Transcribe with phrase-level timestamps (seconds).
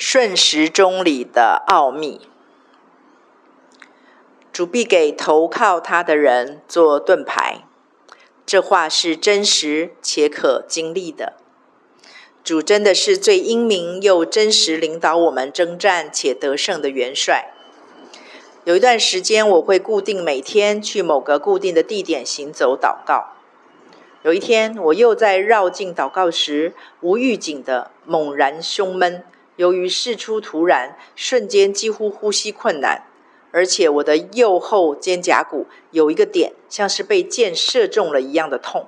[0.00, 2.20] 顺时钟里的奥秘。
[4.52, 7.64] 主必给投靠他的人做盾牌，
[8.46, 11.32] 这话是真实且可经历的。
[12.44, 17.52] 主真的是最英明又真实领导我们征战且得胜的元帅。
[18.62, 23.32] 有一段时间，我会固定每天去某个固定的地点行走祷告。
[24.22, 29.24] 有一天，我又在绕境祷告时，无预警的猛然胸闷，
[29.58, 33.02] 由于事出突然，瞬间几乎呼吸困难。
[33.50, 38.86] 而且我的右后肩胛骨有一个点，像是被箭射中了一样的痛。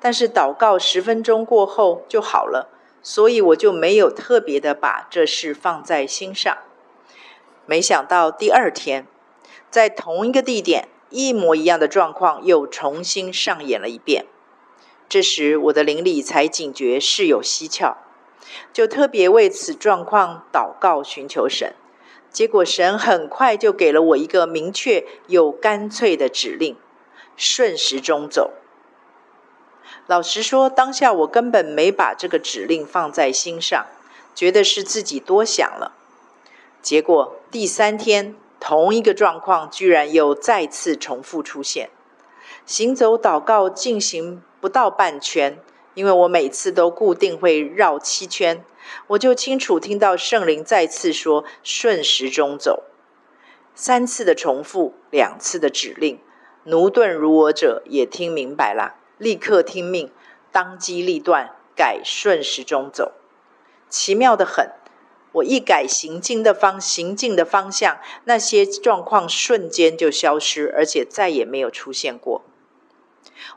[0.00, 2.68] 但是祷告十分钟过后就好了，
[3.00, 6.58] 所以我就没有特别的把这事放在心上。
[7.66, 9.06] 没想到第二天，
[9.70, 14.26] 在同一个地点，一模一样的状况又重新上演了一遍。
[15.08, 17.98] 这时我的邻里才警觉事有蹊跷，
[18.72, 21.74] 就特别为此状况祷告寻求神。
[22.30, 26.76] 结果，神很快就给了我一个明确又干脆的指令：
[27.36, 28.52] 顺时钟走。
[30.06, 33.86] 老实说，当下我根本没把这个指令放在心上，
[34.34, 35.92] 觉得是自己多想了。
[36.80, 41.90] 结果第三天，同一个状况居然又再次重复出现。
[42.64, 45.58] 行走祷告进行不到半圈，
[45.94, 48.64] 因为我每次都固定会绕七圈。
[49.08, 52.84] 我就清楚听到圣灵再次说“顺时钟走”，
[53.74, 56.18] 三次的重复，两次的指令。
[56.64, 60.12] 奴钝如我者也听明白了，立刻听命，
[60.50, 63.12] 当机立断，改顺时钟走。
[63.88, 64.70] 奇妙的很，
[65.32, 72.42] 我一改行进的方行进的方向，那些状况瞬间就消失，而且再也没有出现过。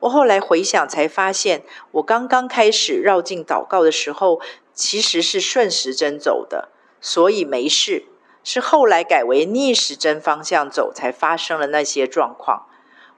[0.00, 4.40] 我后来回想，才发现我刚刚开始绕境祷告的时候。
[4.74, 8.06] 其实是顺时针走的，所以没事。
[8.42, 12.66] 是后来改为逆时针方向走，才发生了那些状况。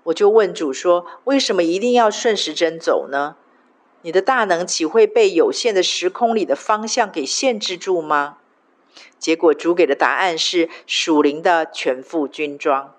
[0.02, 3.36] 我就问主说：“为什么一定要顺时针走呢？
[4.02, 8.38] 你的大能岂会被有限的时空里的方向给限制住吗？”
[9.20, 12.96] 结果主给的答案是属灵的全副军装。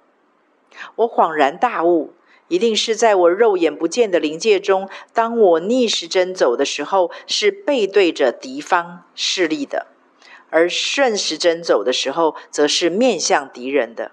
[0.95, 2.13] 我恍然大悟。
[2.47, 9.87] 一定是在我肉眼不见的灵界中，当我逆时针走的时候，是背对着敌方势力的；
[10.49, 14.11] 而顺时针走的时候，则是面向敌人的。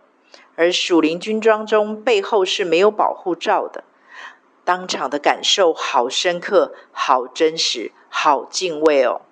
[0.54, 3.84] 而属灵军装中背后是没有保护罩的。
[4.64, 9.22] 当场的感受好深刻、好真实、好敬畏哦！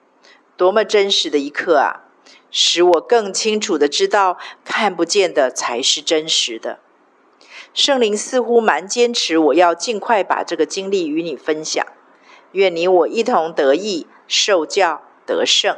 [0.56, 2.04] 多么真实的一刻啊！
[2.50, 6.80] 使我更清楚地知道，看不见的才是真实的。
[7.72, 11.86] 圣灵似乎蛮坚持，我要尽快把这个经历与你分享。
[12.52, 15.76] 愿你我一同得益、受教、得胜。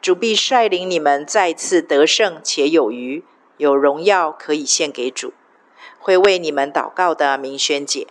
[0.00, 3.24] 主必率领你们再次得胜且有余，
[3.56, 5.32] 有荣耀可以献给主。
[5.98, 8.06] 会为你们祷告的明轩姐。